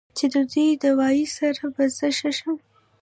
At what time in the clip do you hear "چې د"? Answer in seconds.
0.17-0.35